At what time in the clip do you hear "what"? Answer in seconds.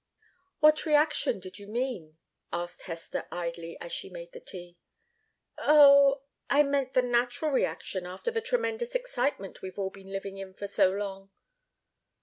0.61-0.87